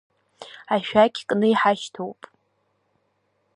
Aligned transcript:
Ашәақь 0.73 1.17
кны 1.29 1.47
иҳашьҭоуп… 1.51 2.21